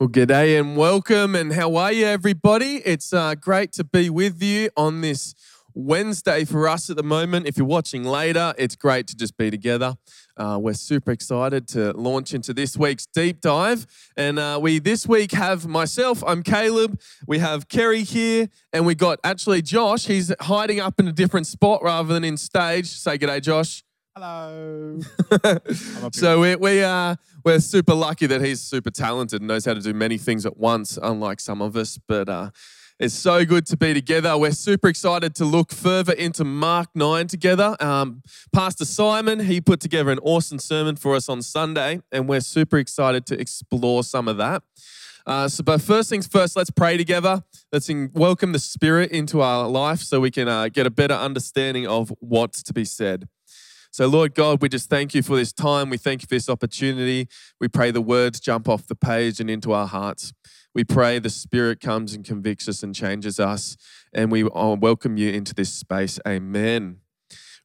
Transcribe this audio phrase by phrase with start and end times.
[0.00, 2.76] Well, g'day and welcome, and how are you, everybody?
[2.84, 5.34] It's uh, great to be with you on this
[5.74, 7.48] Wednesday for us at the moment.
[7.48, 9.96] If you're watching later, it's great to just be together.
[10.36, 15.04] Uh, we're super excited to launch into this week's deep dive, and uh, we this
[15.04, 16.22] week have myself.
[16.24, 17.00] I'm Caleb.
[17.26, 20.06] We have Kerry here, and we got actually Josh.
[20.06, 22.86] He's hiding up in a different spot rather than in stage.
[22.86, 23.82] Say g'day, Josh.
[24.20, 24.98] Hello.
[26.12, 29.80] so we, we are we're super lucky that he's super talented and knows how to
[29.80, 31.98] do many things at once, unlike some of us.
[32.06, 32.50] But uh,
[32.98, 34.36] it's so good to be together.
[34.36, 37.76] We're super excited to look further into Mark 9 together.
[37.80, 38.22] Um,
[38.52, 42.78] Pastor Simon, he put together an awesome sermon for us on Sunday, and we're super
[42.78, 44.62] excited to explore some of that.
[45.26, 47.44] Uh, so, but first things first, let's pray together.
[47.70, 51.14] Let's in, welcome the Spirit into our life so we can uh, get a better
[51.14, 53.28] understanding of what's to be said.
[53.90, 55.90] So, Lord God, we just thank you for this time.
[55.90, 57.28] We thank you for this opportunity.
[57.60, 60.32] We pray the words jump off the page and into our hearts.
[60.74, 63.76] We pray the Spirit comes and convicts us and changes us.
[64.12, 66.20] And we uh, welcome you into this space.
[66.26, 66.98] Amen.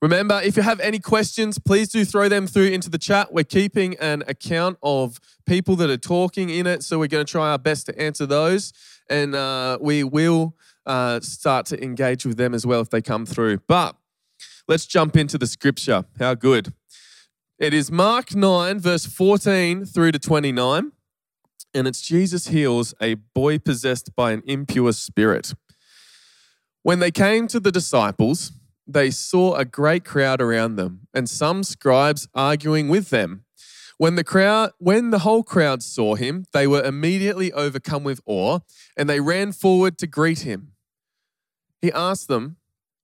[0.02, 3.34] Remember, if you have any questions, please do throw them through into the chat.
[3.34, 7.32] We're keeping an account of people that are talking in it, so we're going to
[7.32, 8.74] try our best to answer those.
[9.10, 13.26] And uh, we will uh, start to engage with them as well if they come
[13.26, 13.60] through.
[13.68, 13.96] But
[14.66, 16.06] Let's jump into the scripture.
[16.20, 16.74] How good.
[17.60, 20.94] It is Mark 9, verse 14 through to 29.
[21.74, 25.54] And it's Jesus heals a boy possessed by an impure spirit.
[26.82, 28.54] When they came to the disciples,
[28.88, 33.44] they saw a great crowd around them and some scribes arguing with them.
[33.98, 38.60] When the crowd when the whole crowd saw him, they were immediately overcome with awe
[38.96, 40.72] and they ran forward to greet him.
[41.82, 42.58] He asked them,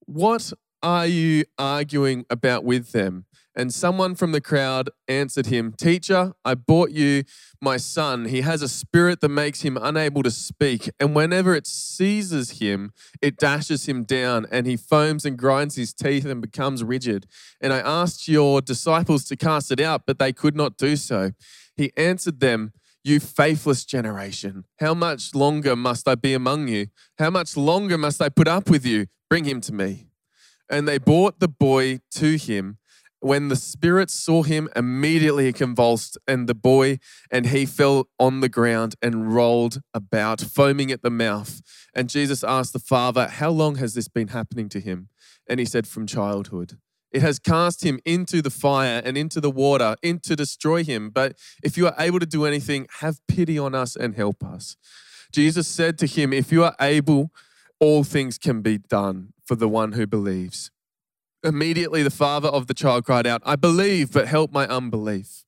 [0.05, 3.25] "What are you arguing about with them?
[3.55, 7.23] And someone from the crowd answered him, Teacher, I brought you
[7.61, 8.25] my son.
[8.25, 10.89] He has a spirit that makes him unable to speak.
[10.99, 15.93] And whenever it seizes him, it dashes him down, and he foams and grinds his
[15.93, 17.25] teeth and becomes rigid.
[17.59, 21.31] And I asked your disciples to cast it out, but they could not do so.
[21.75, 22.71] He answered them,
[23.03, 26.87] you faithless generation, how much longer must I be among you?
[27.17, 29.07] How much longer must I put up with you?
[29.29, 30.08] Bring him to me.
[30.69, 32.77] And they brought the boy to him.
[33.21, 36.99] When the spirit saw him, immediately he convulsed, and the boy
[37.29, 41.61] and he fell on the ground and rolled about, foaming at the mouth.
[41.93, 45.09] And Jesus asked the father, How long has this been happening to him?
[45.47, 46.77] And he said, From childhood.
[47.11, 51.09] It has cast him into the fire and into the water, in to destroy him.
[51.09, 54.77] But if you are able to do anything, have pity on us and help us.
[55.31, 57.31] Jesus said to him, If you are able,
[57.79, 60.71] all things can be done for the one who believes.
[61.43, 65.45] Immediately, the father of the child cried out, I believe, but help my unbelief.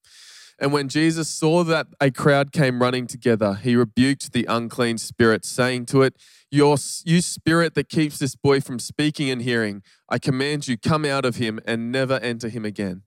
[0.57, 5.43] And when Jesus saw that a crowd came running together, he rebuked the unclean spirit,
[5.43, 6.15] saying to it,
[6.51, 11.03] Your, You spirit that keeps this boy from speaking and hearing, I command you, come
[11.03, 13.01] out of him and never enter him again.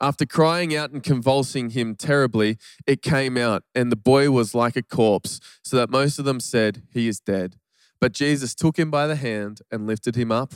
[0.00, 2.56] After crying out and convulsing him terribly,
[2.86, 6.38] it came out, and the boy was like a corpse, so that most of them
[6.38, 7.56] said, He is dead.
[8.00, 10.54] But Jesus took him by the hand and lifted him up,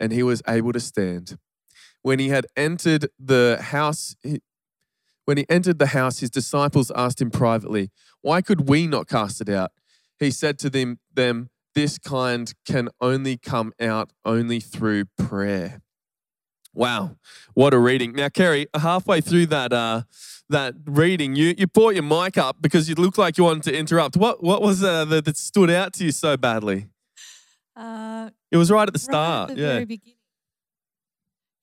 [0.00, 1.38] and he was able to stand.
[2.02, 4.16] When he had entered the house,
[5.24, 7.90] when he entered the house, his disciples asked him privately,
[8.22, 9.72] Why could we not cast it out?
[10.18, 15.82] He said to them, them This kind can only come out only through prayer.
[16.74, 17.16] Wow,
[17.54, 18.12] what a reading.
[18.12, 20.02] Now, Kerry, halfway through that, uh,
[20.48, 23.76] that reading, you, you brought your mic up because you looked like you wanted to
[23.76, 24.16] interrupt.
[24.16, 26.88] What what was uh, that, that stood out to you so badly?
[27.74, 29.50] Uh, it was right at the start.
[29.50, 29.72] Right at the yeah.
[29.74, 30.14] very beginning.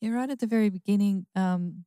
[0.02, 1.26] Yeah, right at the very beginning.
[1.36, 1.86] Um,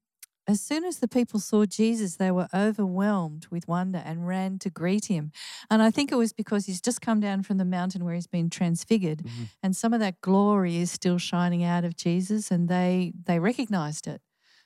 [0.49, 4.71] as soon as the people saw Jesus, they were overwhelmed with wonder and ran to
[4.71, 5.31] greet him.
[5.71, 8.27] And I think it was because he's just come down from the mountain where he's
[8.27, 9.45] been transfigured, mm-hmm.
[9.63, 14.07] and some of that glory is still shining out of Jesus, and they they recognized
[14.07, 14.23] it.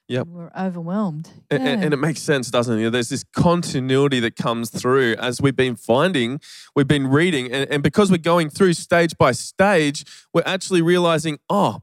[0.08, 0.26] Yep.
[0.26, 1.30] We're overwhelmed.
[1.50, 1.58] Yeah.
[1.58, 2.78] And, and, it makes sense, doesn't it?
[2.78, 6.40] You know, there's this continuity that comes through as we've been finding,
[6.76, 11.38] we've been reading, and, and because we're going through stage by stage, we're actually realizing,
[11.48, 11.82] oh,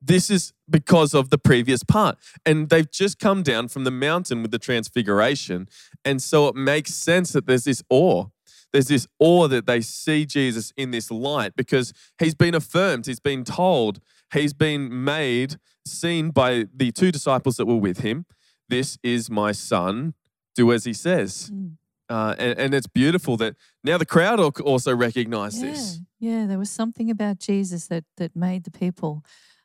[0.00, 2.18] this is because of the previous part.
[2.46, 5.68] And they've just come down from the mountain with the transfiguration.
[6.04, 8.26] And so it makes sense that there's this awe.
[8.72, 13.20] There's this awe that they see Jesus in this light because he's been affirmed, he's
[13.20, 14.00] been told,
[14.32, 15.56] he's been made
[15.86, 18.26] seen by the two disciples that were with him.
[18.68, 20.14] This is my son.
[20.54, 21.50] Do as he says.
[21.54, 21.76] Mm.
[22.10, 23.54] Uh, and, and, it's beautiful that
[23.84, 26.00] now the crowd also recognize yeah, this.
[26.18, 29.22] Yeah, there was something about Jesus that that made the people.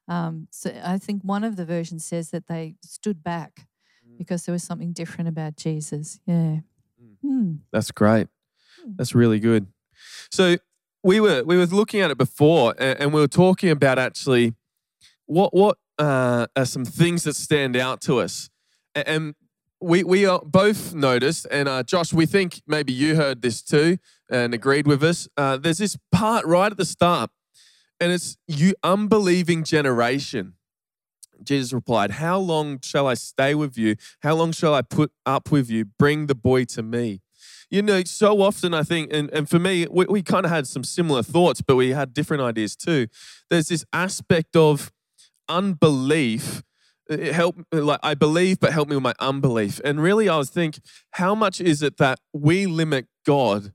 [0.07, 3.67] Um, so I think one of the versions says that they stood back
[4.07, 4.17] mm.
[4.17, 6.19] because there was something different about Jesus.
[6.25, 6.59] Yeah.
[7.01, 7.17] Mm.
[7.23, 7.59] Mm.
[7.71, 8.27] That's great.
[8.85, 9.67] That's really good.
[10.31, 10.57] So
[11.03, 14.53] we were we were looking at it before, and, and we were talking about actually
[15.25, 18.49] what what uh, are some things that stand out to us,
[18.95, 19.35] A- and
[19.81, 23.97] we we are both noticed, and uh, Josh, we think maybe you heard this too
[24.29, 25.27] and agreed with us.
[25.37, 27.29] Uh, there's this part right at the start,
[27.99, 30.53] and it's you unbelieving generation.
[31.43, 33.95] Jesus replied, How long shall I stay with you?
[34.21, 35.85] How long shall I put up with you?
[35.85, 37.21] Bring the boy to me.
[37.69, 40.67] You know, so often I think, and, and for me, we, we kind of had
[40.67, 43.07] some similar thoughts, but we had different ideas too.
[43.49, 44.91] There's this aspect of
[45.49, 46.61] unbelief.
[47.09, 49.81] It help like I believe, but help me with my unbelief.
[49.83, 50.79] And really, I was think,
[51.11, 53.73] how much is it that we limit God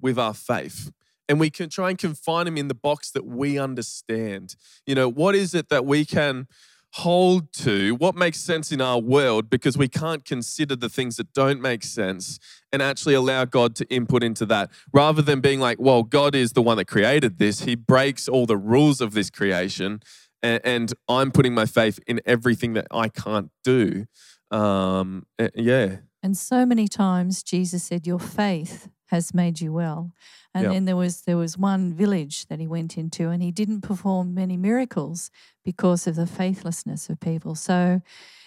[0.00, 0.92] with our faith?
[1.28, 4.56] And we can try and confine him in the box that we understand.
[4.86, 6.46] You know, what is it that we can
[6.92, 11.32] hold to what makes sense in our world because we can't consider the things that
[11.32, 12.38] don't make sense
[12.72, 16.52] and actually allow God to input into that rather than being like, well, God is
[16.52, 17.62] the one that created this.
[17.62, 20.00] He breaks all the rules of this creation
[20.42, 24.06] and, and I'm putting my faith in everything that I can't do.
[24.50, 25.96] Um, yeah.
[26.22, 30.12] And so many times Jesus said, Your faith has made you well.
[30.54, 30.72] And Yep.
[30.72, 34.34] then there was there was one village that he went into and he didn't perform
[34.34, 35.30] many miracles
[35.64, 37.54] because of the faithlessness of people.
[37.54, 38.00] So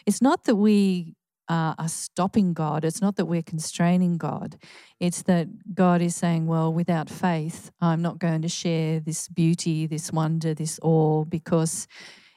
[0.05, 1.15] it's not that we
[1.49, 2.85] uh, are stopping God.
[2.85, 4.57] It's not that we're constraining God.
[4.99, 9.85] It's that God is saying, well, without faith, I'm not going to share this beauty,
[9.87, 11.87] this wonder, this awe, because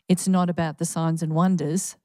[0.09, 1.97] it's not about the signs and wonders.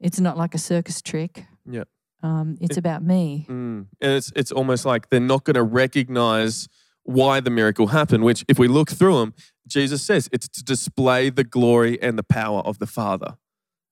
[0.00, 1.46] It's not like a circus trick.
[1.70, 1.88] Yep.
[2.22, 3.46] Um, it's It- about me.
[3.48, 3.86] Mm.
[4.00, 6.68] And it's it's almost like they're not going to recognize
[7.04, 8.24] why the miracle happened.
[8.24, 9.34] Which, if we look through them,
[9.66, 13.36] Jesus says it's to display the glory and the power of the Father,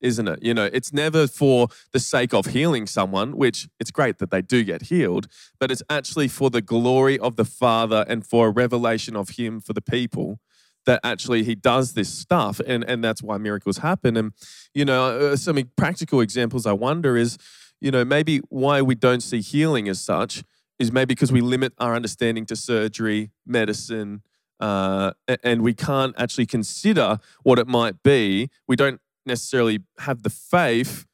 [0.00, 0.42] isn't it?
[0.42, 4.42] You know, it's never for the sake of healing someone, which it's great that they
[4.42, 5.26] do get healed,
[5.58, 9.60] but it's actually for the glory of the Father and for a revelation of Him
[9.60, 10.38] for the people.
[10.86, 14.16] That actually he does this stuff, and and that's why miracles happen.
[14.16, 14.32] And
[14.72, 17.36] you know, uh, some practical examples I wonder is
[17.80, 20.42] you know, maybe why we don't see healing as such
[20.78, 24.22] is maybe because we limit our understanding to surgery, medicine,
[24.60, 28.50] uh, and we can't actually consider what it might be.
[28.66, 31.06] We don't necessarily have the faith,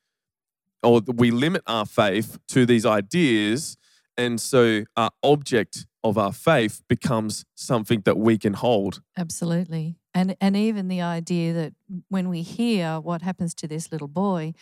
[0.83, 3.77] or we limit our faith to these ideas.
[4.17, 9.01] And so our object of our faith becomes something that we can hold.
[9.17, 9.97] Absolutely.
[10.13, 11.73] And and even the idea that
[12.09, 14.53] when we hear what happens to this little boy,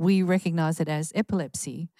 [0.00, 1.90] we recognize it as epilepsy.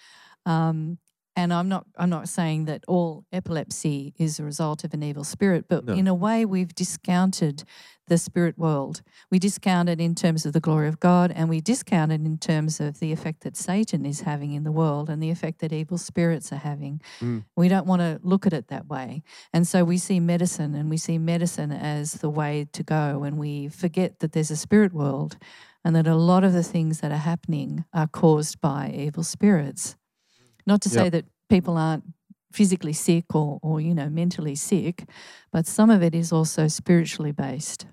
[0.45, 0.97] Um,
[1.35, 5.23] and I'm not I'm not saying that all epilepsy is a result of an evil
[5.23, 5.93] spirit, but No.
[5.93, 7.63] in a way we've discounted
[8.07, 9.01] the spirit world.
[9.29, 12.37] We discount it in terms of the glory of God and we discount it in
[12.37, 15.71] terms of the effect that Satan is having in the world and the effect that
[15.71, 16.99] evil spirits are having.
[17.21, 17.45] Mm.
[17.55, 19.23] We don't want to look at it that way.
[19.53, 23.37] And so we see medicine and we see medicine as the way to go and
[23.37, 25.37] we forget that there's a spirit world
[25.83, 29.95] and that a lot of the things that are happening are caused by evil spirits.
[30.65, 32.03] Not to say that people aren't
[32.51, 35.05] physically sick or, or you know mentally sick,
[35.51, 37.87] but some of it is also spiritually based.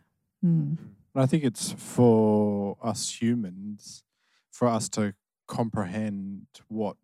[0.44, 0.76] Mm.
[1.14, 4.04] I think it's for us humans,
[4.50, 5.14] for us to
[5.46, 6.96] comprehend what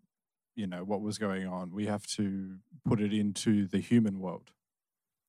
[0.55, 1.73] you know what was going on.
[1.73, 4.51] We have to put it into the human world.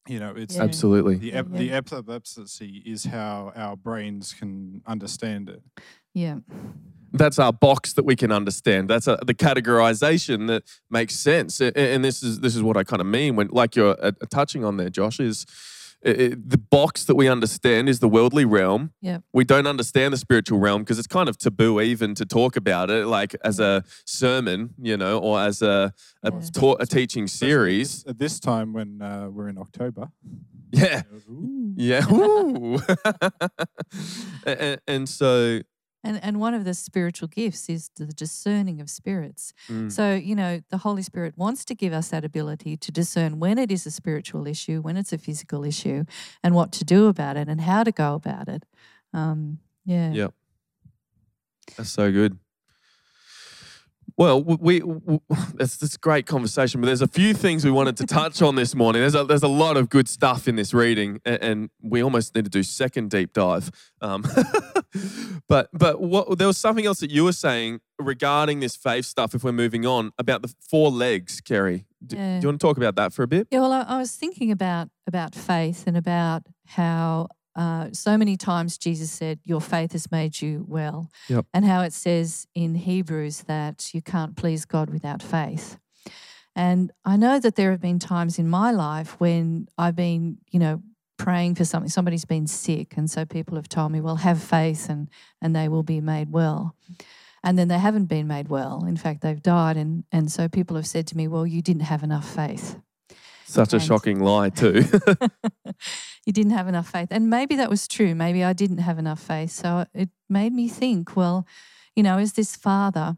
[0.07, 0.63] You know, it's Yeah.
[0.63, 1.15] Absolutely.
[1.15, 1.57] the ep- Yeah.
[1.57, 5.61] the epilepsy is how our brains can understand it.
[6.13, 6.39] Yeah.
[7.13, 8.89] that's our box that we can understand.
[8.89, 11.61] That's a, the categorization that makes sense.
[11.61, 13.95] A- a- And this is this is what I kind of mean when, like you're
[14.01, 15.45] uh, touching on there, Josh, is
[16.05, 18.91] the box that we understand is the worldly realm.
[19.01, 19.23] Yep.
[19.33, 22.91] We don't understand the spiritual realm because it's kind of taboo even to talk about
[22.91, 25.93] it, like as a sermon, you know, or as a
[26.23, 26.39] a, Yeah.
[26.53, 28.03] taught, a teaching series.
[28.07, 30.09] At this time when uh, we're in October.
[30.71, 31.03] Yeah.
[31.29, 31.73] Ooh.
[31.75, 32.11] Yeah.
[32.11, 32.79] Ooh.
[34.45, 35.61] and, and so,
[36.05, 39.53] And and one of the spiritual gifts is the discerning of spirits.
[39.67, 43.39] mm, So, you know, the Holy Spirit wants to give us that ability to discern
[43.39, 46.05] when it is a spiritual issue, when it's a physical issue,
[46.43, 48.63] and what to do about it and how to go about it.
[49.13, 50.11] Um, yeah.
[50.13, 50.33] Yep.
[51.77, 52.37] That's so good.
[54.17, 55.19] Well, we, w-
[55.55, 58.73] that's this great conversation, but there's a few things we wanted to touch on this
[58.73, 59.01] morning.
[59.01, 62.33] There's a, there's a lot of good stuff in this reading, and, and we almost
[62.33, 63.71] need to do second deep dive.
[64.01, 64.23] Um,
[65.47, 69.33] but but what there was something else that you were saying regarding this faith stuff.
[69.35, 72.39] If we're moving on about the four legs, Kerry, do, Yeah.
[72.39, 73.47] do you want to talk about that for a bit?
[73.51, 78.35] Yeah, well, I, I was thinking about about faith and about how uh, so many
[78.37, 81.45] times Jesus said, "Your faith has made you well," Yep.
[81.53, 85.77] and how it says in Hebrews that you can't please God without faith.
[86.55, 90.59] And I know that there have been times in my life when I've been, you
[90.59, 90.81] know,
[91.17, 91.89] praying for something.
[91.89, 95.09] Somebody's been sick, and so people have told me, "Well, have faith, and
[95.41, 96.75] and they will be made well."
[97.43, 98.85] And then they haven't been made well.
[98.85, 101.83] In fact, they've died, and and so people have said to me, "Well, you didn't
[101.83, 102.79] have enough faith."
[103.45, 104.83] Such a shocking lie, too.
[106.25, 107.09] you didn't have enough faith.
[107.11, 108.15] And maybe that was true.
[108.15, 109.51] Maybe I didn't have enough faith.
[109.51, 111.45] So it made me think, well,
[111.95, 113.17] you know, as this father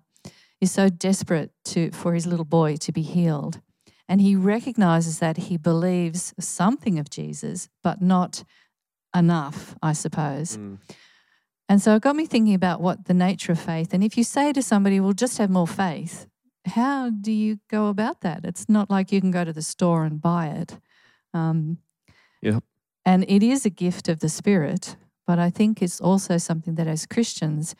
[0.59, 3.61] is so desperate to for his little boy to be healed,
[4.09, 8.43] and he recognizes that he believes something of Jesus, but not
[9.15, 10.57] enough, I suppose.
[10.57, 10.79] Mm.
[11.69, 13.93] And so it got me thinking about what the nature of faith.
[13.93, 16.27] And if you say to somebody, well, just have more faith,
[16.67, 18.41] how do you go about that?
[18.43, 20.79] It's not like you can go to the store and buy it.
[21.33, 21.79] Um,
[22.41, 22.63] Yep.
[23.05, 24.95] And it is a gift of the Spirit,
[25.25, 27.75] but I think it's also something that as Christians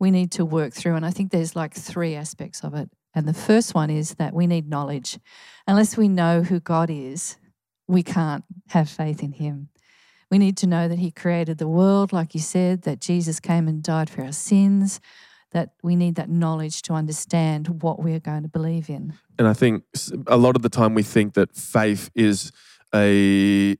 [0.00, 0.96] we need to work through.
[0.96, 2.90] And I think there's like three aspects of it.
[3.14, 5.18] And the first one is that we need knowledge.
[5.66, 7.36] Unless we know who God is,
[7.86, 9.68] we can't have faith in Him.
[10.30, 13.68] We need to know that He created the world, like you said, that Jesus came
[13.68, 15.00] and died for our sins,
[15.52, 19.14] that we need that knowledge to understand what we are going to believe in.
[19.38, 19.84] And I think
[20.26, 22.52] a lot of the time we think that faith is
[22.94, 23.76] a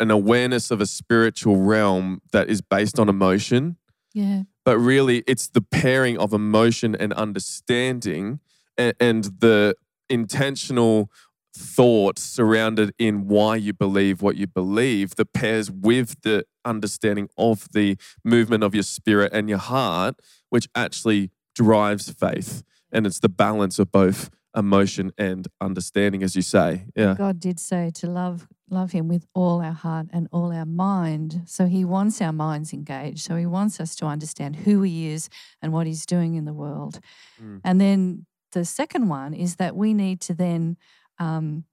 [0.00, 3.76] an awareness of a spiritual realm that is based on emotion,
[4.14, 4.44] Yeah.
[4.64, 8.40] but really it's the pairing of emotion and understanding
[8.78, 9.76] and, and the
[10.08, 11.10] intentional
[11.54, 17.68] thought surrounded in why you believe what you believe that pairs with the understanding of
[17.72, 20.16] the movement of your spirit and your heart,
[20.50, 22.62] which actually drives faith.
[22.92, 26.86] And it's the balance of both emotion and understanding, as you say.
[26.94, 27.14] Yeah.
[27.18, 31.42] God did say to love love him with all our heart and all our mind.
[31.46, 33.20] So he wants our minds engaged.
[33.20, 35.28] So he wants us to understand who he is
[35.60, 36.98] and what he's doing in the world.
[37.40, 37.60] Mm.
[37.62, 40.76] And then the second one is that we need to then
[41.18, 41.64] um,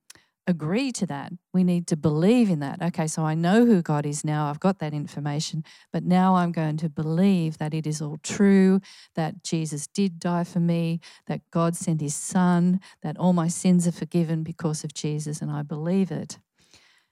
[0.48, 1.32] agree to that.
[1.54, 2.82] We need to believe in that.
[2.82, 4.50] Okay, so I know who God is now.
[4.50, 8.82] I've got that information, but now I'm going to believe that it is all true,
[9.16, 13.88] that Jesus did die for me, that God sent his son, that all my sins
[13.88, 16.40] are forgiven because of Jesus, and I believe it.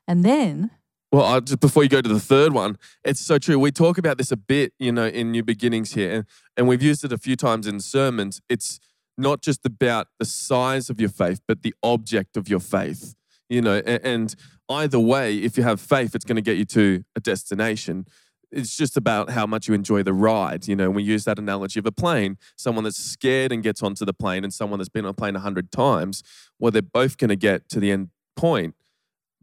[0.08, 0.72] And then,
[1.12, 3.60] Well, I, just before you go to the third one, it's so true.
[3.60, 6.26] We talk about this a bit, you know, in New Beginnings here, and,
[6.58, 8.42] and we've used it a few times in sermons.
[8.50, 8.80] It's
[9.18, 13.16] not just about the size of your faith, but the object of your faith,
[13.50, 13.82] you know.
[13.86, 14.36] And, and
[14.70, 18.06] either way, if you have faith, it's going to get you to a destination.
[18.52, 20.68] It's just about how much you enjoy the ride.
[20.68, 22.38] You know, we use that analogy of a plane.
[22.56, 25.36] Someone that's scared and gets onto the plane, and someone that's been on a plane
[25.36, 26.24] a hundred times.
[26.58, 28.76] Well, they're both going to get to the end point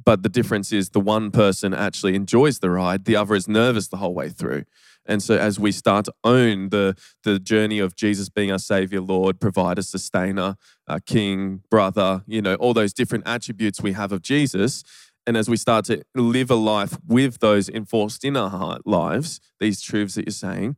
[0.05, 3.89] but the difference is the one person actually enjoys the ride the other is nervous
[3.89, 4.65] the whole way through.
[5.09, 9.01] And so as we start to own the the journey of jesus being our savior
[9.01, 10.57] lord provider sustainer
[10.89, 14.83] uh, king brother you know all those different attributes we have of jesus
[15.25, 19.41] and as we start to live a life with those enforced in our heart lives
[19.61, 20.77] these truths that you're saying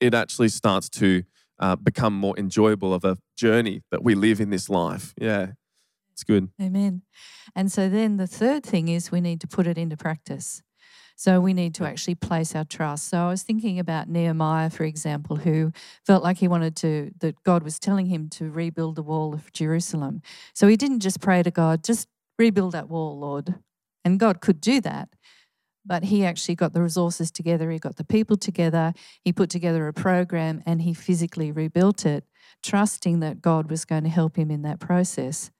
[0.00, 1.24] it actually starts to
[1.58, 5.14] uh, become more enjoyable of a journey that we live in this life.
[5.18, 5.52] Yeah
[6.16, 7.02] it's good Amen.
[7.54, 10.62] And so then the third thing is we need to put it into practice.
[11.14, 13.08] So we need to actually place our trust.
[13.08, 15.72] So I was thinking about Nehemiah, for example, who
[16.06, 19.52] felt like he wanted to, that God was telling him to rebuild the wall of
[19.52, 20.22] Jerusalem.
[20.54, 22.08] So he didn't just pray to God, just
[22.38, 23.54] rebuild that wall, Lord.
[24.04, 25.10] And God could do that.
[25.86, 28.92] But he actually got the resources together, he got the people together,
[29.22, 32.24] he put together a program, and he physically rebuilt it,
[32.62, 35.50] trusting that God was going to help him in that process.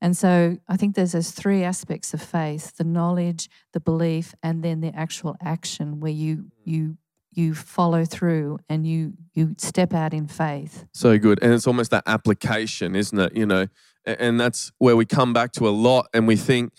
[0.00, 4.62] And so I think there's those three aspects of faith: the knowledge, the belief, and
[4.62, 6.98] then the actual action where you you
[7.32, 10.86] you follow through and you you step out in faith.
[10.92, 11.42] So good.
[11.42, 13.36] And it's almost that application, isn't it?
[13.36, 13.66] You know,
[14.04, 16.72] and that's where we come back to a lot and we think,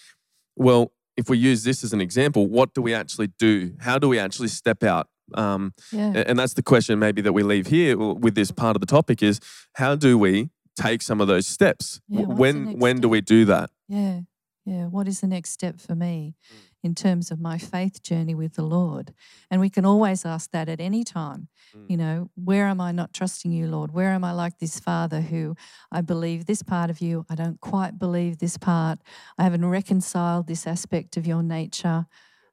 [0.56, 3.74] well, if we use this as an example, what do we actually do?
[3.80, 5.08] How do we actually step out?
[5.34, 6.24] Um, Yeah.
[6.26, 9.22] and that's the question maybe that we leave here with this part of the topic
[9.22, 9.40] is
[9.74, 12.00] how do we take some of those steps?
[12.08, 13.70] Yeah, W- what's the when when do we do that?
[13.90, 14.22] Yeah.
[14.66, 14.88] Yeah.
[14.88, 16.36] What is the next step for me
[16.84, 19.14] in terms of my faith journey with the Lord?
[19.50, 21.48] And we can always ask that at any time.
[21.74, 21.90] Mm.
[21.90, 23.94] You know, where am I not trusting you, Lord?
[23.94, 25.56] Where am I like this father who
[25.90, 29.00] I believe this part of you, I don't quite believe this part.
[29.38, 32.06] I haven't reconciled this aspect of your nature.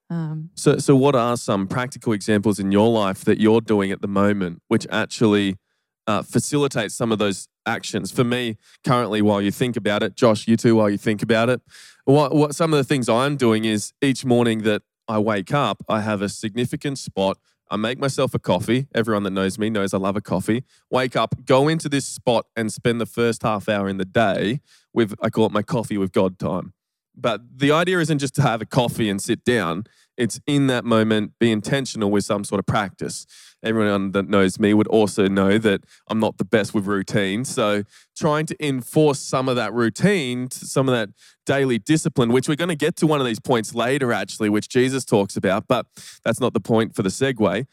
[0.08, 4.02] Um, So, so what are some practical examples in your life that you're doing at
[4.02, 5.56] the moment, which actually
[6.06, 8.10] uh, facilitate some of those actions?
[8.10, 11.48] For me, currently, while you think about it, Josh, you too, while you think about
[11.48, 11.60] it,
[12.04, 15.84] what, what some of the things I'm doing is each morning that I wake up,
[15.88, 17.38] I have a significant spot.
[17.70, 18.86] I make myself a coffee.
[18.94, 20.64] Everyone that knows me knows I love a coffee.
[20.90, 24.60] Wake up, go into this spot, and spend the first half hour in the day
[24.92, 26.74] with I call it my coffee with God time.
[27.16, 29.84] But the idea isn't just to have a coffee and sit down.
[30.16, 33.26] It's in that moment, be intentional with some sort of practice.
[33.62, 37.44] Everyone that knows me would also know that I'm not the best with routine.
[37.44, 37.82] So,
[38.16, 41.08] trying to enforce some of that routine, some of that
[41.46, 44.68] daily discipline, which we're going to get to one of these points later, actually, which
[44.68, 45.86] Jesus talks about, but
[46.24, 47.66] that's not the point for the segue.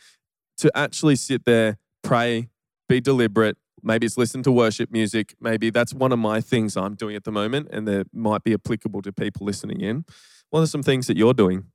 [0.57, 2.50] To actually sit there, pray,
[2.88, 5.36] be deliberate, maybe it's listen to worship music.
[5.39, 8.53] Maybe that's one of my things I'm doing at the moment, and that might be
[8.53, 10.05] applicable to people listening in.
[10.50, 11.65] What are some things that you're doing?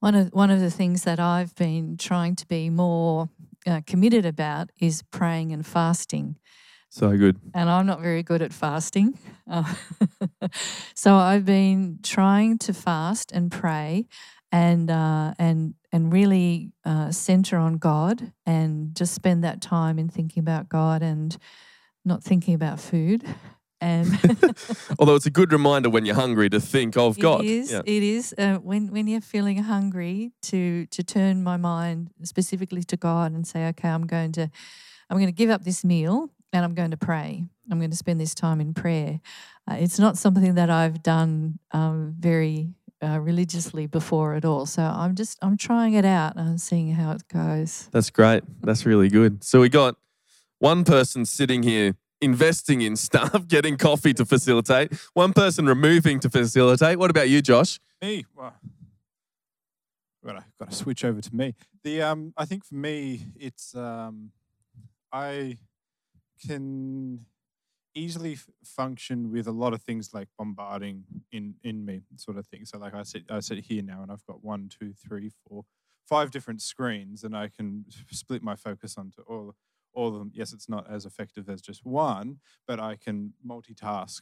[0.00, 3.28] One of one of the things that I've been trying to be more
[3.66, 6.36] uh, committed about is praying and fasting.
[6.90, 7.38] So good.
[7.54, 9.18] And I'm not very good at fasting.
[9.50, 9.74] Uh,
[10.94, 14.06] so I've been trying to fast and pray
[14.50, 20.08] and uh, and and really uh, center on God and just spend that time in
[20.08, 21.36] thinking about God and
[22.04, 23.24] not thinking about food.
[23.80, 24.08] And
[24.98, 27.72] although it's a good reminder when you're hungry to think of God, it is.
[27.72, 27.82] Yeah.
[27.84, 32.96] It is uh, when when you're feeling hungry to to turn my mind specifically to
[32.96, 34.50] God and say, okay, I'm going to
[35.10, 37.44] I'm going to give up this meal and I'm going to pray.
[37.70, 39.20] I'm going to spend this time in prayer.
[39.70, 42.70] Uh, it's not something that I've done um, very
[43.02, 44.66] uh, religiously before at all.
[44.66, 47.88] So I'm just I'm trying it out and I'm seeing how it goes.
[47.92, 48.42] That's great.
[48.62, 49.44] That's really good.
[49.44, 49.96] So we got
[50.58, 54.92] one person sitting here investing in stuff, getting coffee to facilitate.
[55.14, 56.98] One person removing to facilitate.
[56.98, 57.80] What about you, Josh?
[58.02, 58.54] Me, well,
[60.24, 61.54] got to got to switch over to me.
[61.84, 64.30] The um, I think for me, it's um,
[65.12, 65.58] I
[66.46, 67.26] can
[67.94, 72.46] easily f- function with a lot of things like bombarding in in me sort of
[72.46, 75.30] thing so like i sit i sit here now and i've got one two three
[75.46, 75.64] four
[76.06, 79.54] five different screens and i can split my focus onto all
[79.94, 84.20] all of them yes it's not as effective as just one but i can multitask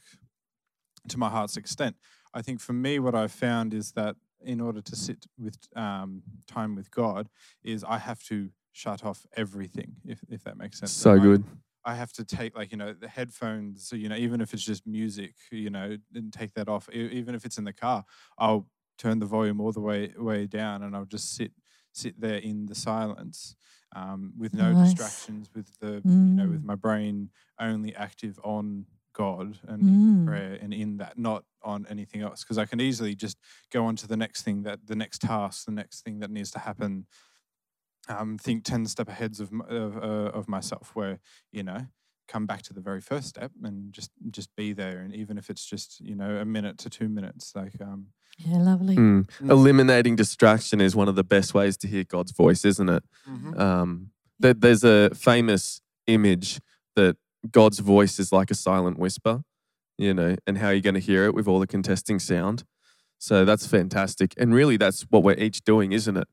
[1.07, 1.95] to my heart's extent
[2.33, 6.21] i think for me what i've found is that in order to sit with um,
[6.47, 7.29] time with god
[7.63, 11.23] is i have to shut off everything if, if that makes sense So And I-
[11.23, 11.43] good.
[11.85, 14.85] I have to take like you know the headphones, you know, even if it's just
[14.85, 16.89] music, you know, and take that off.
[16.93, 18.03] E- Even if it's in the car,
[18.37, 21.53] I'll turn the volume all the way way down, and I'll just sit
[21.97, 23.55] sit there in the silence,
[23.95, 24.83] um, with no Nice.
[24.83, 26.65] distractions, with the you know with Mm.
[26.65, 27.29] my brain
[27.59, 30.25] only active on God and in Mm.
[30.25, 32.43] prayer and in that, not on anything else.
[32.43, 33.37] Because I can easily just
[33.71, 36.51] go on to the next thing that the next task, the next thing that needs
[36.51, 37.07] to happen,
[38.09, 41.19] um, think 10 step ahead of, of, uh, of myself where
[41.51, 41.87] you know
[42.27, 45.49] come back to the very first step and just just be there and even if
[45.49, 48.95] it's just you know a minute to two minutes like um Yeah, lovely.
[48.95, 49.27] Mm.
[49.41, 49.49] Mm.
[49.49, 53.03] Eliminating distraction is one of the best ways to hear God's voice, isn't it?
[53.57, 56.59] Um, there, there's a famous image
[56.95, 57.15] that
[57.49, 59.41] God's voice is like a silent whisper,
[59.97, 62.63] you know, and how you're going to hear it with all the contesting sound.
[63.17, 64.35] So that's fantastic.
[64.37, 66.27] And really, that's what we're each doing, isn't it?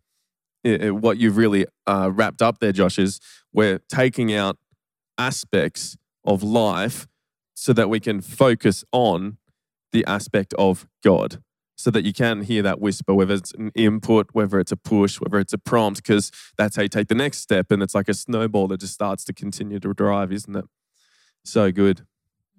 [0.62, 3.20] It- it- what you've really uh, wrapped up there, Josh, is
[3.52, 4.58] we're taking out
[5.18, 7.06] aspects of life
[7.54, 9.38] so that we can focus on
[9.92, 11.42] the aspect of God
[11.76, 15.16] so that you can hear that whisper, whether it's an input, whether it's a push,
[15.20, 17.70] whether it's a prompt, because that's how you take the next step.
[17.70, 20.64] And it's like a snowball that just starts to continue to drive, isn't it?
[21.44, 22.06] So good.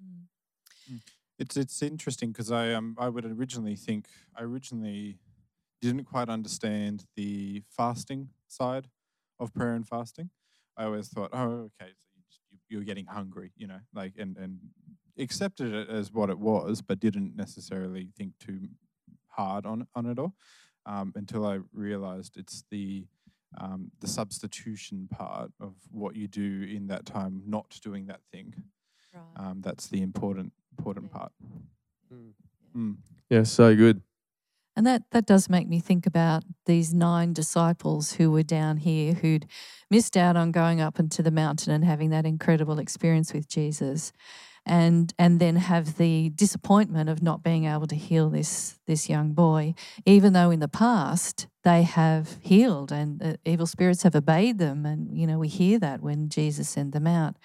[0.00, 1.00] Mm.
[1.38, 4.06] it's it's interesting because i um i would originally think
[4.38, 5.18] i originally
[5.80, 8.88] didn't quite understand the fasting side
[9.40, 10.30] of prayer and fasting
[10.76, 11.92] i always thought oh okay
[12.28, 14.58] so you just, you, you're getting hungry you know like and and
[15.18, 18.68] accepted it as what it was but didn't necessarily think too
[19.28, 20.34] hard on on it all
[20.86, 23.06] um, until i realized it's the
[23.58, 28.52] um, the substitution part of what you do in that time not doing that thing
[29.14, 29.22] Right.
[29.46, 31.18] um, that's the important important Yeah.
[31.18, 31.32] part.
[32.12, 32.32] Mm.
[32.76, 32.96] Mm.
[33.30, 34.02] Yeah, so good.
[34.76, 39.14] And that, that does make me think about these nine disciples who were down here
[39.14, 39.46] who'd
[39.90, 44.12] missed out on going up into the mountain and having that incredible experience with Jesus.
[44.68, 49.32] And, and then have the disappointment of not being able to heal this, this young
[49.32, 54.84] boy, even though in the past they have healed and evil spirits have obeyed them.
[54.84, 57.36] And, you know, we hear that when Jesus sent them out.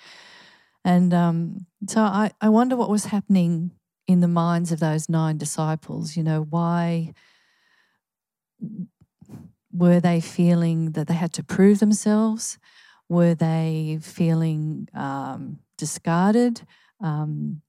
[0.84, 3.70] And um, so I, I wonder what was happening
[4.12, 6.16] in the minds of those nine disciples.
[6.18, 7.14] You know, why
[9.72, 12.58] were they feeling that they had to prove themselves?
[13.10, 16.62] Were they feeling um, discarded?
[17.02, 17.62] Um,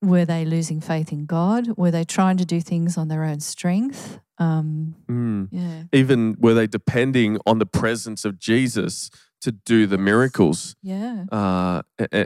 [0.00, 1.76] were they losing faith in God?
[1.76, 4.20] Were they trying to do things on their own strength?
[4.38, 5.48] Um, Mm.
[5.50, 10.76] yeah, Even were they depending on the presence of Jesus to do the miracles?
[10.82, 11.82] yeah, Uh,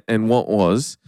[0.08, 0.98] and what was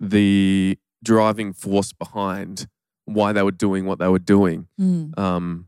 [0.00, 2.66] the driving force behind
[3.04, 4.68] why they were doing what they were doing?
[4.80, 5.18] Mm.
[5.18, 5.66] Um,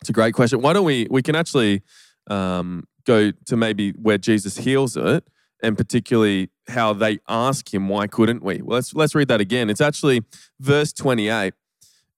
[0.00, 0.60] it's a great question.
[0.60, 1.06] Why don't we?
[1.10, 1.82] We can actually
[2.28, 5.24] um, go to maybe where Jesus heals it,
[5.62, 9.70] and particularly how they ask him, "Why couldn't we?" Well, let's let's read that again.
[9.70, 10.22] It's actually
[10.60, 11.54] verse twenty-eight,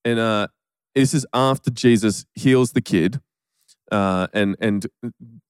[0.05, 0.49] and uh,
[0.95, 3.21] this is after Jesus heals the kid,
[3.93, 4.87] uh, and and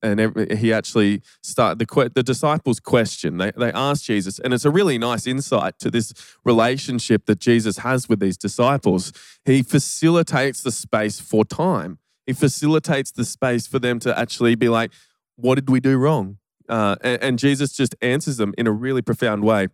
[0.02, 3.38] and every, he actually start the the disciples question.
[3.38, 6.12] They they ask Jesus, and it's a really nice insight to this
[6.44, 9.12] relationship that Jesus has with these disciples.
[9.44, 11.98] He facilitates the space for time.
[12.26, 14.92] He facilitates the space for them to actually be like,
[15.36, 19.02] "What did we do wrong?" Uh, and, and, Jesus just answers them in a really
[19.02, 19.68] profound way.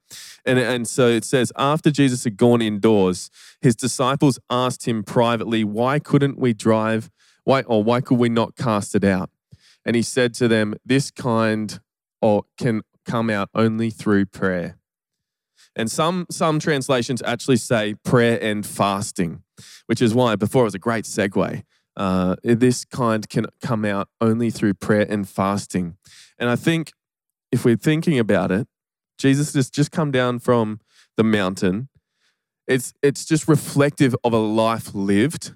[0.44, 3.30] And, and so it says, after Jesus had gone indoors,
[3.62, 7.10] his disciples asked him privately, Why couldn't we drive?
[7.44, 9.30] Why, or why could we not cast it out?
[9.84, 11.80] And he said to them, This kind
[12.20, 14.78] or can come out only through prayer.
[15.74, 19.42] And some, some translations actually say prayer and fasting,
[19.86, 21.62] which is why before it was a great segue.
[21.96, 25.96] Uh, this kind can come out only through prayer and fasting.
[26.38, 26.92] And I think
[27.50, 28.66] if we're thinking about it,
[29.18, 30.80] Jesus has just come down from
[31.16, 31.88] the mountain.
[32.66, 35.54] It's, it's just reflective of a life lived.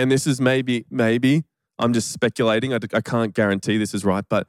[0.00, 1.44] And this is maybe, maybe,
[1.78, 2.72] I'm just speculating.
[2.72, 4.46] I, I can't guarantee this is right, but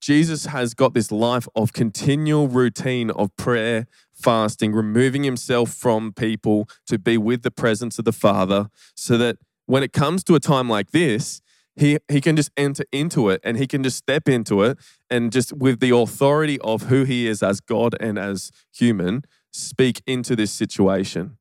[0.00, 6.68] Jesus has got this life of continual routine of prayer, fasting, removing himself from people
[6.86, 10.40] to be with the presence of the Father so that when it comes to a
[10.40, 11.40] time like this,
[11.74, 14.78] he, he can just enter into it and he can just step into it
[15.10, 20.02] and just with the authority of who he is as God and as human, speak
[20.06, 21.38] into this situation.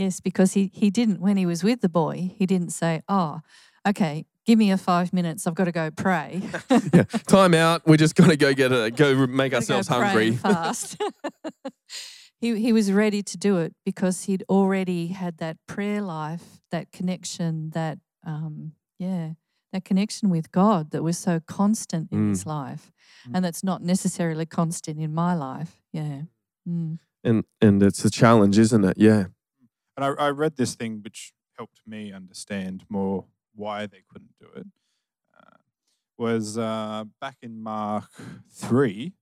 [0.00, 3.40] Yes, because he, he didn't, when he was with the boy, he didn't say, Oh,
[3.86, 5.46] okay, give me a five minutes.
[5.46, 6.40] I've got to go pray.
[6.94, 7.86] yeah, time out.
[7.86, 10.32] We're just going to go get a, go make ourselves go hungry.
[10.36, 10.96] fast.
[12.40, 16.92] he, he was ready to do it because he'd already had that prayer life, that
[16.92, 19.32] connection, that, um, yeah,
[19.74, 22.28] that connection with God that was so constant in Mm.
[22.30, 22.90] his life.
[23.28, 23.32] Mm.
[23.34, 25.82] And that's not necessarily constant in my life.
[25.92, 26.22] Yeah.
[26.66, 26.98] Mm.
[27.22, 28.96] And and it's a challenge, isn't it?
[28.96, 29.26] Yeah.
[29.96, 33.24] And I, I read this thing which helped me understand more
[33.54, 34.66] why they couldn't do it.
[35.38, 35.56] Uh,
[36.16, 38.10] was uh, back in Mark
[38.50, 39.12] 3,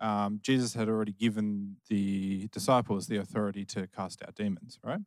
[0.00, 5.00] um, Jesus had already given the disciples the authority to cast out demons, right?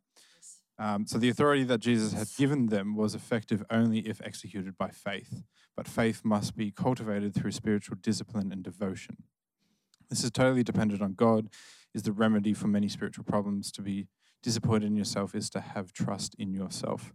[0.80, 4.90] Um, so the authority that Jesus had given them was effective only if executed by
[4.90, 5.44] faith,
[5.76, 9.18] but faith must be cultivated through spiritual discipline and devotion.
[10.10, 11.50] This is totally dependent on God.
[11.94, 14.08] Is the remedy for many spiritual problems to be
[14.44, 17.14] disappointed in yourself is to have trust in yourself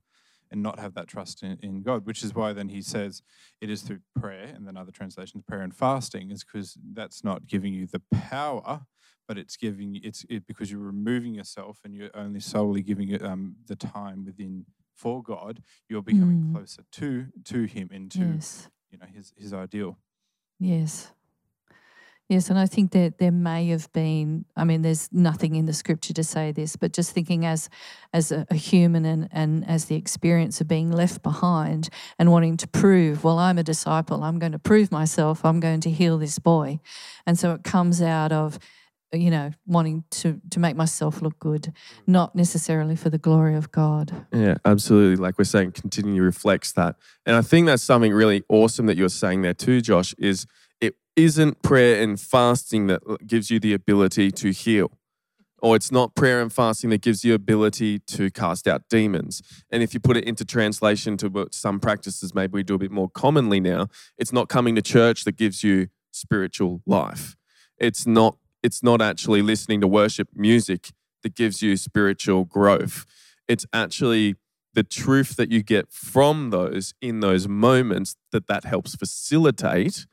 [0.51, 3.23] and not have that trust in, in God, which is why then he says
[3.61, 7.47] it is through prayer, and then other translations, prayer and fasting, is because that's not
[7.47, 8.87] giving you the power,
[9.29, 13.23] but it's giving it's it because you're removing yourself and you're only solely giving it
[13.23, 14.65] um, the time within
[14.97, 15.63] for God.
[15.89, 16.53] You're becoming Mm.
[16.55, 18.71] closer to to Him into Yes.
[18.91, 19.99] you know His His ideal.
[20.59, 21.13] Yes.
[22.29, 25.73] Yes, and I think that there may have been, I mean, there's nothing in the
[25.73, 27.71] scripture to say this, but just thinking as
[28.13, 31.89] as a, a human and, and as the experience of being left behind
[32.19, 35.81] and wanting to prove, well, I'm a disciple, I'm going to prove myself, I'm going
[35.81, 36.81] to heal this boy.
[37.27, 38.59] And so it comes out of,
[39.11, 41.75] you know, wanting to to make myself look good, mm.
[42.07, 44.27] not necessarily for the glory of God.
[44.35, 45.17] Yeah, absolutely.
[45.17, 46.97] Like we're saying, continue reflects that.
[47.25, 50.47] And I think that's something really awesome that you're saying there too, Josh, is
[51.19, 54.93] isn't prayer and fasting that gives you the ability to heal.
[55.61, 59.43] Or it's not prayer and fasting that gives you ability to cast out demons.
[59.73, 62.79] And if you put it into translation to what some practices maybe we do a
[62.79, 67.37] bit more commonly now, it's not coming to church that gives you spiritual life.
[67.79, 70.91] It's not it's not actually listening to worship music
[71.23, 73.07] that gives you spiritual growth.
[73.49, 74.37] It's actually
[74.75, 80.07] the truth that you get from those in those moments that that helps facilitate,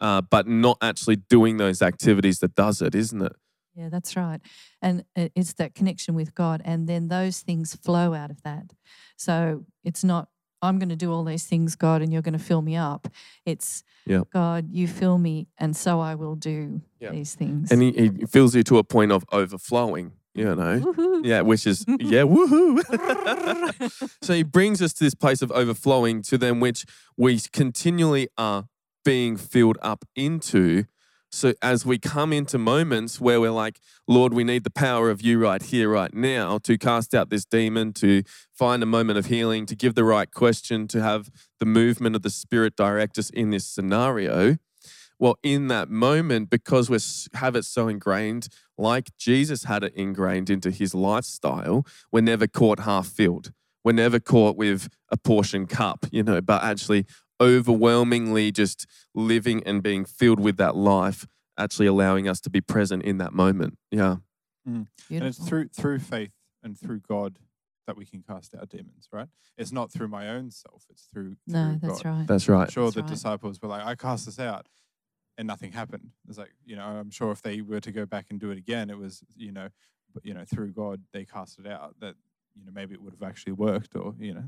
[0.00, 3.32] uh, but not actually doing those activities that does it, isn't it?
[3.74, 4.40] Yeah, that's right.
[4.80, 6.62] And it's that connection with God.
[6.64, 8.72] And then those things flow out of that.
[9.18, 10.28] So it's not,
[10.62, 13.06] I'm going to do all these things, God, and you're going to fill me up.
[13.44, 14.22] It's, Yeah.
[14.32, 17.10] God, you fill me, and so I will do Yeah.
[17.10, 17.70] these things.
[17.70, 20.80] And he, he fills you to a point of overflowing, you know?
[20.80, 21.20] Woohoo.
[21.26, 22.80] Yeah, which is, yeah, woohoo.
[24.22, 26.86] so he brings us to this place of overflowing to them which
[27.18, 28.68] we continually are
[29.06, 30.84] being filled up into.
[31.30, 35.22] So as we come into moments where we're like, Lord, we need the power of
[35.22, 39.26] you right here, right now to cast out this demon, to find a moment of
[39.26, 43.30] healing, to give the right question, to have the movement of the Spirit direct us
[43.30, 44.56] in this scenario.
[45.20, 46.98] well, in that moment, because we
[47.38, 52.80] have it so ingrained, like Jesus had it ingrained into his lifestyle, we're never caught
[52.80, 53.52] half filled.
[53.86, 57.06] We're never caught with a portion cup, you know, but actually
[57.40, 61.26] overwhelmingly just living and being filled with that life,
[61.58, 63.78] actually allowing us to be present in that moment.
[63.90, 64.16] Yeah.
[64.68, 64.86] Mm.
[65.10, 67.38] And it's through through faith and through God
[67.86, 69.28] that we can cast out demons, right?
[69.56, 72.18] It's not through my own self, it's through, No, that's God.
[72.18, 72.26] right.
[72.26, 72.62] That's right.
[72.62, 73.10] I'm sure That's the right.
[73.10, 74.66] disciples were like, I cast this out
[75.38, 76.10] and nothing happened.
[76.28, 78.58] It's like, you know, I'm sure if they were to go back and do it
[78.58, 79.68] again, it was, you know,
[80.24, 82.16] you know, through God they cast it out that,
[82.56, 84.44] you know, maybe it would have actually worked or, you know.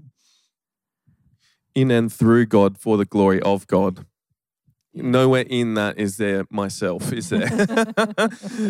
[1.79, 4.05] In and through God for the glory of God.
[4.93, 7.47] Nowhere in that is there myself, is there?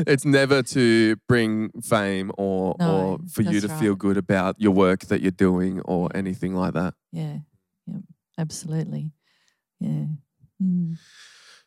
[0.07, 4.61] it's never to bring fame or No, or for you to that's feel good about
[4.61, 6.93] your work that you're doing or anything like that.
[7.13, 7.39] Yeah.
[7.87, 8.01] Yeah.
[8.37, 9.13] Absolutely.
[9.81, 10.05] Yeah.
[10.63, 10.99] Mm.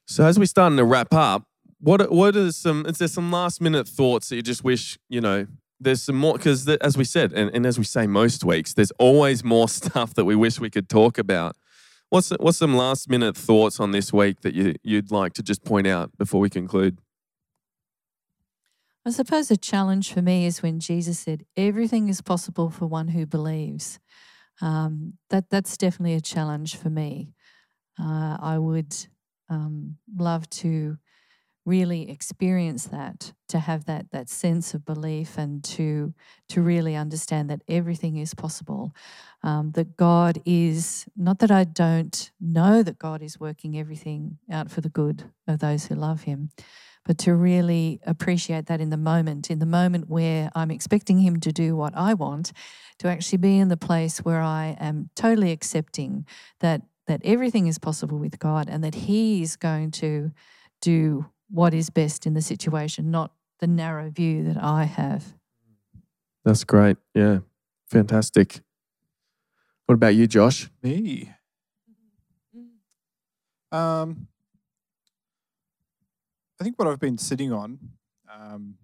[0.05, 1.47] So as we're starting to wrap up,
[1.79, 2.85] what what are some?
[2.85, 5.47] Is there some last minute thoughts that you just wish you know?
[5.81, 8.91] There's some more because as we said, and, and as we say most weeks, there's
[8.99, 11.55] always more stuff that we wish we could talk about.
[12.09, 15.63] What's what's some last minute thoughts on this week that you you'd like to just
[15.63, 16.99] point out before we conclude?
[19.05, 23.07] I suppose a challenge for me is when Jesus said, "Everything is possible for one
[23.09, 23.99] who believes."
[24.61, 27.33] Um, that that's definitely a challenge for me.
[27.99, 28.95] Uh, I would
[29.49, 30.97] um, love to
[31.65, 36.13] really experience that, to have that that sense of belief, and to
[36.49, 38.93] to really understand that everything is possible.
[39.43, 44.69] Um, that God is not that I don't know that God is working everything out
[44.69, 46.51] for the good of those who love Him,
[47.05, 51.39] but to really appreciate that in the moment, in the moment where I'm expecting Him
[51.41, 52.51] to do what I want,
[52.99, 56.25] to actually be in the place where I am totally accepting
[56.59, 60.31] that that everything is possible with God and that He is going to
[60.81, 65.35] do what is best in the situation, not the narrow view that I have.
[66.43, 66.97] That's great.
[67.13, 67.39] Yeah,
[67.87, 68.61] fantastic.
[69.85, 70.69] What about you, Josh?
[70.81, 71.29] Me.
[73.71, 74.27] Um,
[76.59, 77.79] I think what I've been sitting on
[78.33, 78.75] um,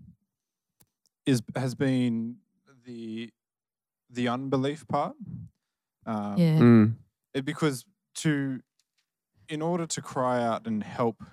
[1.25, 2.37] is has been
[2.85, 3.31] the
[4.09, 5.15] the unbelief part.
[6.05, 6.59] Um, Yeah.
[6.59, 6.95] Mm,
[7.33, 8.61] it, because to
[9.49, 11.23] in order to cry out and help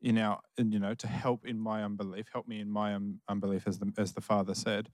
[0.00, 3.20] in our and you know to help in my unbelief help me in my um,
[3.28, 4.90] unbelief as the as the father said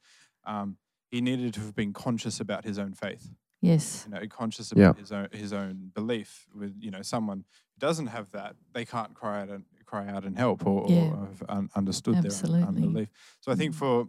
[0.47, 0.77] um,
[1.11, 4.07] he needed to have been conscious about his own faith Yes.
[4.07, 4.85] you know conscious Yeah.
[4.91, 8.85] about his own his own belief with you know someone who doesn't have that they
[8.85, 11.11] can't cry out and cry out and help or, Yeah.
[11.11, 12.63] or have un- understood their Absolutely.
[12.63, 13.09] un- unbelief
[13.41, 13.79] so i think Mm.
[13.79, 14.07] for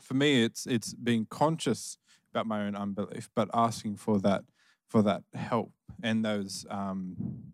[0.00, 1.98] for me it's it's being conscious
[2.30, 4.44] about my own unbelief but asking for that
[4.88, 7.52] for that help and those um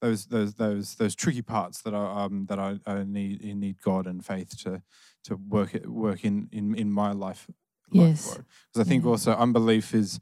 [0.00, 3.80] those those those those tricky parts that I um that I, I need I need
[3.82, 4.82] God and faith to
[5.24, 7.46] to work it work in in in my life.
[7.90, 8.36] Yes.
[8.72, 9.10] because I think Yeah.
[9.10, 10.20] also unbelief is,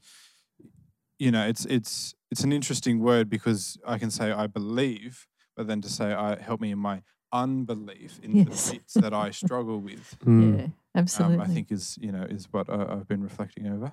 [1.19, 5.67] you know, it's it's it's an interesting word because I can say I believe, but
[5.67, 7.01] then to say I help me in my
[7.33, 8.69] unbelief in Yes.
[8.69, 10.59] the bits that I struggle with, mm.
[10.59, 10.67] Yeah.
[10.95, 11.35] Absolutely.
[11.35, 13.91] um, I think is you know is what I, I've been reflecting over.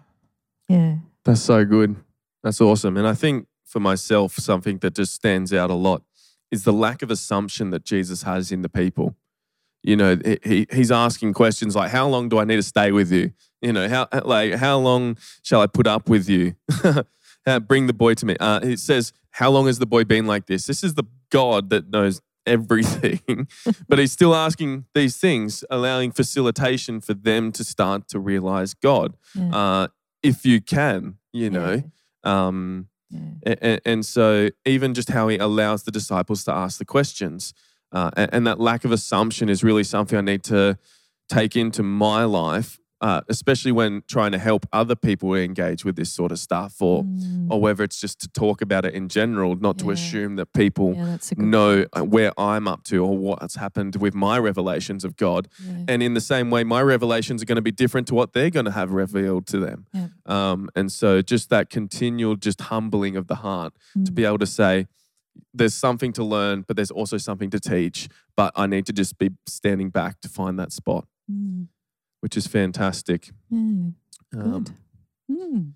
[0.69, 0.97] yeah.
[1.25, 1.97] That's so good.
[2.43, 2.97] That's awesome.
[2.99, 6.03] And I think for myself, something that just stands out a lot
[6.51, 9.17] is the lack of assumption that Jesus has in the people.
[9.83, 12.93] You know, he- he, he's asking questions like, "How long do I need to stay
[12.93, 13.33] with you?
[13.61, 16.55] You know, how like how long shall I put up with you?
[17.47, 20.27] Uh, Bring the boy to me." Uh, it says, "How long has the boy been
[20.27, 23.47] like this?" This is the God that knows everything,
[23.89, 29.17] but he's still asking these things, allowing facilitation for them to start to realize God
[29.35, 29.55] Yeah.
[29.55, 29.89] uh,
[30.23, 31.83] if you can, you know.
[32.23, 32.89] Um,
[33.45, 37.53] and, and so, even just how he allows the disciples to ask the questions,
[37.93, 40.79] uh, and, and that lack of assumption is really something I need to
[41.29, 46.11] take into my life, uh, especially when trying to help other people engage with this
[46.19, 47.49] sort of stuff, or Mm.
[47.51, 50.95] or whether it's just to talk about it in general, not to assume that people
[50.95, 52.09] yeah, that's a good know point.
[52.15, 55.43] where I'm up to or what's happened with my revelations of God.
[55.63, 55.85] Yeah.
[55.91, 58.51] And in the same way, my revelations are going to be different to what they're
[58.59, 59.87] going to have revealed to them.
[59.93, 60.09] Yeah.
[60.37, 63.73] Um, and so, just that continual, just humbling of the heart
[64.07, 64.15] to Mm.
[64.15, 64.87] be able to say,
[65.53, 68.09] there's something to learn, but there's also something to teach.
[68.37, 71.67] But I need to just be standing back to find that spot, Mm.
[72.25, 73.33] Which is fantastic.
[73.51, 73.59] Yeah.
[73.59, 73.93] Um,
[74.33, 74.71] Good.
[75.31, 75.73] Mm.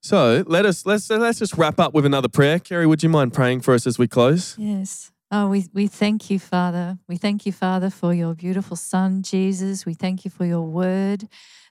[0.00, 2.60] so let us let's let's just wrap up with another prayer.
[2.60, 4.54] Kerry, would you mind praying for us as we close?
[4.56, 5.10] Yes.
[5.32, 6.98] Oh, we, we thank you, Father.
[7.08, 9.84] We thank you, Father, for your beautiful Son, Jesus.
[9.84, 11.26] We thank you for your word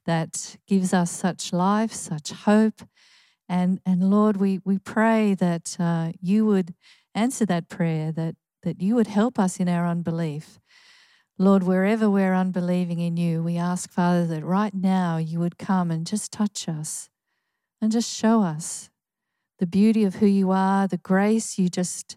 [0.06, 2.82] that gives us such life, such hope.
[3.48, 6.74] And, and Lord, we, we pray that uh, you would
[7.16, 10.60] answer that prayer, that, that you would help us in our unbelief.
[11.42, 15.90] Lord, wherever we're unbelieving in you, we ask, Father, that right now you would come
[15.90, 17.10] and just touch us
[17.82, 18.92] and just show us
[19.58, 22.16] the beauty of who you are, the grace you just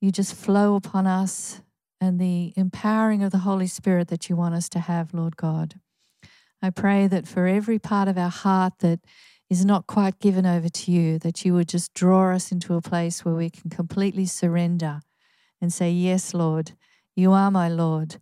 [0.00, 1.62] you just flow upon us
[2.00, 5.76] and the empowering of the Holy Spirit that you want us to have, Lord God.
[6.60, 8.98] I pray that for every part of our heart that
[9.48, 12.82] is not quite given over to you, that you would just draw us into a
[12.82, 15.02] place where we can completely surrender
[15.60, 16.72] and say, Yes, Lord,
[17.14, 18.16] you are my Lord.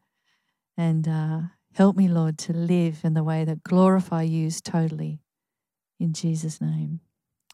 [0.83, 1.41] And uh,
[1.75, 5.21] help me, Lord, to live in the way that glorify you totally.
[6.01, 6.99] In Jesus' name.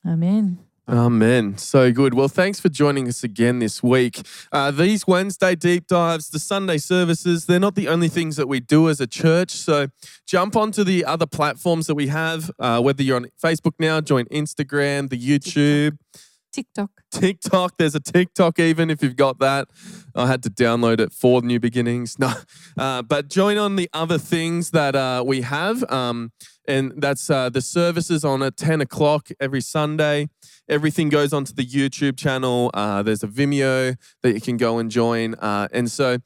[0.07, 0.61] Amen.
[0.89, 1.59] Amen.
[1.59, 2.15] So good.
[2.15, 4.23] Well, thanks for joining us again this week.
[4.51, 8.61] Uh, these Wednesday deep dives, the Sunday services, they're not the only things that we
[8.61, 9.51] do as a church.
[9.51, 9.89] So
[10.27, 14.25] jump onto the other platforms that we have, uh, whether you're on Facebook now, join
[14.27, 15.99] Instagram, the YouTube.
[16.13, 16.28] TikTok.
[16.53, 16.91] TikTok.
[17.11, 17.77] TikTok.
[17.79, 19.69] There's a TikTok even if you've got that.
[20.15, 22.17] I had to download it for New Beginnings.
[22.29, 22.35] No,
[22.77, 25.89] uh, but join on the other things that uh, we have.
[25.91, 26.33] Um,
[26.67, 30.29] and that's uh, the services on at 10 o'clock every Sunday.
[30.69, 32.71] Everything goes onto the YouTube channel.
[32.75, 35.35] Uh, there's a Vimeo that you can go and join.
[35.35, 36.19] Uh, and so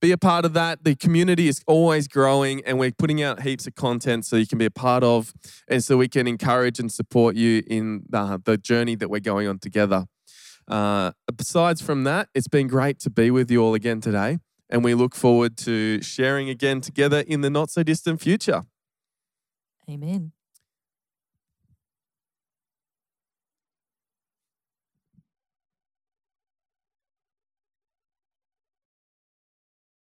[0.00, 0.84] be a part of that.
[0.84, 4.58] The community is always growing and we're putting out heaps of content so you can
[4.58, 5.32] be a part of
[5.68, 9.48] and so we can encourage and support you in the, the journey that we're going
[9.48, 10.06] on together.
[10.66, 14.38] Uh, besides from that, it's been great to be with you all again today.
[14.70, 18.64] And we look forward to sharing again together in the not so distant future.
[19.88, 20.32] Amen.